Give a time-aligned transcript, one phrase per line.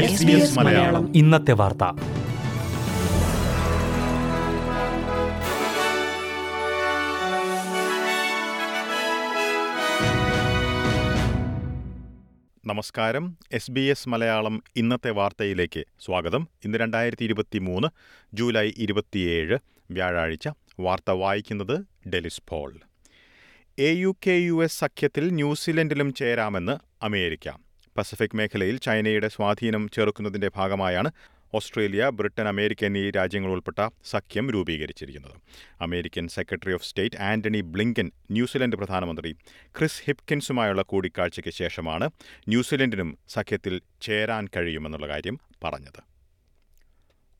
[0.00, 1.16] SBS Malayalam.
[1.16, 1.84] ഇന്നത്തെ വാർത്ത.
[12.66, 13.36] നമസ്കാരം.
[13.52, 16.48] എസ് ബി എസ് മലയാളം ഇന്നത്തെ വാർത്തയിലേക്ക് സ്വാഗതം.
[16.64, 17.88] ഇന്ന് രണ്ടായിരത്തി ഇരുപത്തി മൂന്ന്
[18.34, 19.58] ജൂലൈ ഇരുപത്തിയേഴ്
[19.90, 20.48] വ്യാഴാഴ്ച.
[20.80, 22.74] വാർത്ത വായിക്കുന്നത് Delis Paul.
[23.78, 27.48] A U K U S സഖ്യത്തിൽ ന്യൂസിലൻഡിലും ചേരാമെന്ന് അമേരിക്ക.
[27.98, 31.10] പസഫിക് മേഖലയിൽ ചൈനയുടെ സ്വാധീനം ചെറുക്കുന്നതിന്റെ ഭാഗമായാണ്
[31.54, 35.36] ഓസ്ട്രേലിയ ബ്രിട്ടൻ അമേരിക്ക എന്നീ രാജ്യങ്ങൾ ഉൾപ്പെട്ട സഖ്യം രൂപീകരിച്ചിരിക്കുന്നത്.
[35.80, 39.32] American secretary of state Antony Blinken New Zealand പ്രധാനമന്ത്രി
[39.78, 42.10] ക്രിസ് ഹിപ്കിൻസുമായുള്ള കൂടിക്കാഴ്ചയ്ക്ക് ശേഷമാണ്
[42.48, 46.15] ന്യൂസിലൻഡിനും സഖ്യത്തിൽ ചേരാൻ കഴിയുമെന്നുള്ള കാര്യം പറഞ്ഞത്.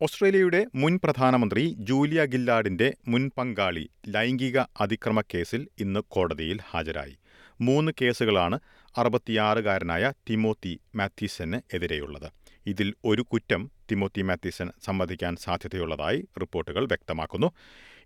[0.00, 7.14] ഓസ്ട്രേലിയയുടെ മുൻ പ്രധാനമന്ത്രി ജൂലിയ ഗില്ലാർഡിന്റെ മുൻ പങ്കാളി ലൈംഗിക അതിക്രമ കേസിൽ ഇന്ന് കോടതിയിൽ ഹാജരായി.
[7.60, 8.56] മൂന്ന് കേസുകളാണ്
[8.98, 12.28] അറുപത്തിയാറുകാരനായ തിമോത്തി മാത്യൂസന് എതിരെയുള്ളത്.
[12.66, 17.50] ഇതിൽ ഒരു കുറ്റം തിമോത്തി മാത്യൂസൻ സമ്മതിക്കാൻ സാധ്യതയുള്ളതായി റിപ്പോർട്ടുകൾ വ്യക്തമാക്കുന്നു.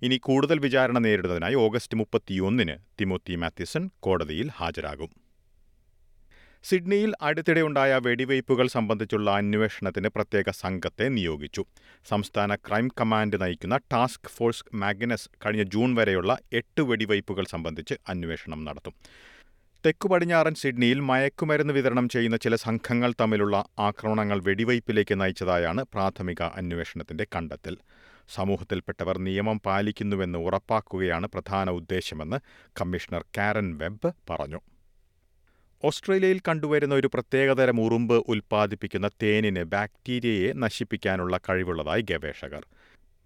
[0.03, 5.11] ഇനി കൂടുതൽ വിചാരണ നേരിടുന്നതിനായി ഓഗസ്റ്റ് മുപ്പത്തിയൊന്നിന് തിമോത്തി മാത്യൂസൺ കോടതിയിൽ ഹാജരാകും.
[6.65, 11.65] സിഡ്നിയിൽ അടുത്തിടെയുണ്ടായ വെടിവയ്പ്പുകൾ സംബന്ധിച്ചുള്ള അന്വേഷണത്തിന് പ്രത്യേക സംഘത്തെ നിയോഗിച്ചു.
[12.09, 18.95] സംസ്ഥാന ക്രൈം കമാൻഡ് നയിക്കുന്ന ടാസ്ക് ഫോഴ്സ് മാഗ്നസ് കഴിഞ്ഞ ജൂൺ വരെയുള്ള എട്ട് വെടിവയ്പ്പുകൾ സംബന്ധിച്ച് അന്വേഷണം നടത്തും.
[19.87, 27.77] തെക്കു പടിഞ്ഞാറൻ സിഡ്നിയിൽ മയക്കുമരുന്ന് വിതരണം ചെയ്യുന്ന ചില സംഘങ്ങൾ തമ്മിലുള്ള ആക്രമണങ്ങൾ വെടിവയ്പ്പിലേക്ക് നയിച്ചതായാണ് പ്രാഥമിക അന്വേഷണത്തിന്റെ കണ്ടെത്തൽ.
[28.35, 32.37] സമൂഹത്തിൽപ്പെട്ടവർ നിയമം പാലിക്കുന്നുവെന്ന് ഉറപ്പാക്കുകയാണ് പ്രധാന ഉദ്ദേശമെന്ന്
[32.81, 34.61] കമ്മീഷണർ കാരൻ വെബ് പറഞ്ഞു.
[35.85, 42.67] ഓസ്ട്രേലിയയിൽ കണ്ടുവരുന്ന ഒരു പ്രത്യേകതരം ഉറുമ്പ് ഉൽപ്പാദിപ്പിക്കുന്ന തേനിന് ബാക്ടീരിയയെ നശിപ്പിക്കാനുള്ള കഴിവുള്ളതായി ഗവേഷകർ.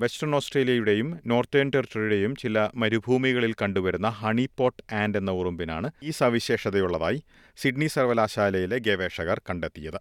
[0.00, 7.22] വെസ്റ്റേൺ ഓസ്ട്രേലിയയുടെയും നോർത്തേൺ ടെറിട്ടറിയുടെയും ചില മരുഭൂമികളിൽ കണ്ടുവരുന്ന ഹണി പോട്ട് ആൻഡ് എന്ന ഉറുമ്പിനാണ് ഈ സവിശേഷതയുള്ളതായി
[7.56, 10.00] സിഡ്നി സർവകലാശാലയിലെ ഗവേഷകർ കണ്ടെത്തിയത്.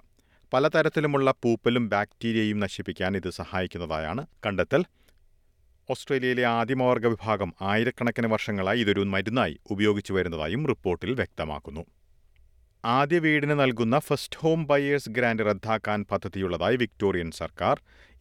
[0.53, 4.83] പലതരത്തിലുമുള്ള പൂപ്പലും ബാക്ടീരിയയും നശിപ്പിക്കാൻ ഇത് സഹായിക്കുന്നതായാണ് കണ്ടെത്തൽ.
[5.89, 11.85] ഓസ്ട്രേലിയയിലെ ആദിമവർഗ വിഭാഗം ആയിരക്കണക്കിന് വർഷങ്ങളായി ഇതൊരു മരുന്നായി ഉപയോഗിച്ചു വരുന്നതായും റിപ്പോർട്ടിൽ വ്യക്തമാക്കുന്നു.
[12.83, 17.77] ആദ്യ വീടിന് നൽകുന്ന ഫസ്റ്റ് ഹോം ബയേഴ്സ് ഗ്രാന്റ് റദ്ദാക്കാൻ പദ്ധതിയുള്ളതായി വിക്ടോറിയൻ സർക്കാർ.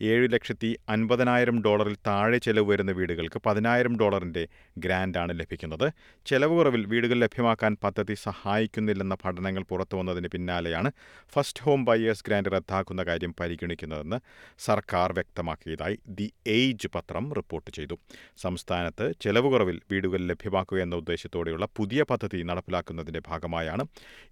[0.08, 5.92] ഏഴ് ലക്ഷത്തി അൻപതിനായിരം ഡോളറിൽ താഴെ ചെലവ് വരുന്ന വീടുകൾക്ക് പതിനായിരം ഡോളറിന്റെ ഗ്രാന്റാണ് ലഭിക്കുന്നത്.
[6.26, 10.90] ചെലവ് കുറവിൽ വീടുകൾ ലഭ്യമാക്കാൻ പദ്ധതി സഹായിക്കുന്നില്ലെന്ന പഠനങ്ങൾ പുറത്തു വന്നതിന് പിന്നാലെയാണ്
[11.34, 14.20] ഫസ്റ്റ് ഹോം ബയേഴ്സ് ഗ്രാന്റ് റദ്ദാക്കുന്ന കാര്യം പരിഗണിക്കുന്നതെന്ന്
[14.58, 17.98] സർക്കാർ വ്യക്തമാക്കിയതായി ദി ഏജ് പത്രം റിപ്പോർട്ട് ചെയ്തു.
[18.36, 23.86] സംസ്ഥാനത്ത് ചെലവ് കുറവിൽ വീടുകൾ ലഭ്യമാക്കുക എന്ന ഉദ്ദേശത്തോടെയുള്ള പുതിയ പദ്ധതി നടപ്പിലാക്കുന്നതിന്റെ ഭാഗമായാണ്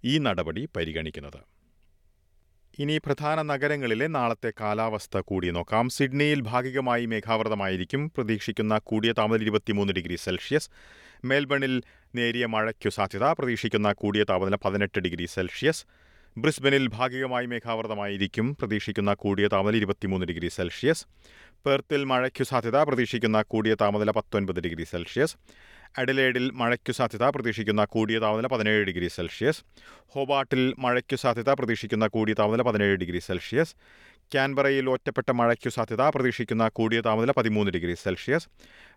[0.05, 1.58] ഈ നടപടി പരിഗണിക്കുന്നത്.
[2.79, 5.89] ഇനി പ്രധാന നഗരങ്ങളിലെ നാളത്തെ കാലാവസ്ഥ കൂടി നോക്കാം.
[5.89, 8.11] സിഡ്നിയിൽ ഭാഗികമായി മേഘാവൃതമായിരിക്കും.
[8.15, 10.69] പ്രതീക്ഷിക്കുന്ന കൂടിയ താപനില ഇരുപത്തിമൂന്ന് ഡിഗ്രി സെൽഷ്യസ്.
[11.25, 11.81] മെൽബണിൽ
[12.15, 13.23] നേരിയ മഴയ്ക്കു സാധ്യത.
[13.23, 15.85] പ്രതീക്ഷിക്കുന്ന കൂടിയ താപനില പതിനെട്ട് ഡിഗ്രി സെൽഷ്യസ്.
[16.37, 18.55] ബ്രിസ്ബനിൽ ഭാഗികമായി മേഘാവൃതമായിരിക്കും.
[18.55, 21.05] പ്രതീക്ഷിക്കുന്ന കൂടിയ താപനില ഇരുപത്തിമൂന്ന് ഡിഗ്രി സെൽഷ്യസ്.
[21.65, 22.83] പെർത്തിൽ മഴയ്ക്കു സാധ്യത.
[22.83, 25.35] പ്രതീക്ഷിക്കുന്ന കൂടിയ താപനില പത്തൊൻപത് ഡിഗ്രി സെൽഷ്യസ്.
[25.97, 29.63] അഡലേഡിൽ മഴയ്ക്കു സാധ്യത പ്രതീക്ഷിക്കുന്ന കൂടിയ താപനില പതിനേഴ് ഡിഗ്രി സെൽഷ്യസ്.
[30.07, 33.75] ഹോബാട്ടിൽ മഴയ്ക്കു സാധ്യത പ്രതീക്ഷിക്കുന്ന കൂടിയ താപനില പതിനേഴ് ഡിഗ്രി സെൽഷ്യസ്.
[34.31, 38.47] ക്യാൻബറയിൽ ഒറ്റപ്പെട്ട മഴയ്ക്കു സാധ്യത പ്രതീക്ഷിക്കുന്ന കൂടിയ താപനില പതിമൂന്ന് ഡിഗ്രി സെൽഷ്യസ്.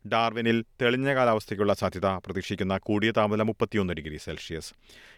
[0.09, 4.75] ഡാർവിനിൽ തെളിഞ്ഞ കാലാവസ്ഥയ്ക്കുള്ള സാധ്യത പ്രതീക്ഷിക്കുന്ന കൂടിയ താപനില മുപ്പത്തിയൊന്ന് ഡിഗ്രി സെൽഷ്യസ്.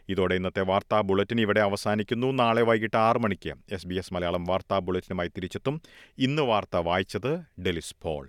[0.09, 2.33] ഇതോടെ ഇന്നത്തെ വാർത്താ ബുള്ളറ്റിൻ ഇവിടെ അവസാനിക്കുന്നു.
[2.33, 5.81] നാളെ വൈകിട്ട് ആറ് മണിക്ക് എസ് ബി എസ് മലയാളം വാർത്താ ബുള്ളറ്റിനുമായി തിരിച്ചെത്തും.
[6.19, 8.29] ഇന്ന് വാർത്ത വായിച്ചത് ഡെലിസ് പോൾ.